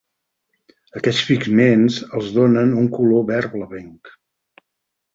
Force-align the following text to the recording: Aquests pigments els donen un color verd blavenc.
Aquests 0.99 1.27
pigments 1.33 1.99
els 2.21 2.33
donen 2.39 2.75
un 2.85 2.91
color 2.99 3.25
verd 3.31 3.55
blavenc. 3.59 4.15